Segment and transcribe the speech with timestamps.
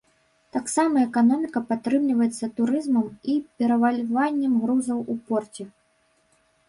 [0.55, 3.05] Таксама эканоміка падтрымліваецца турызмам
[3.35, 5.63] і перавальваннем грузаў у порце.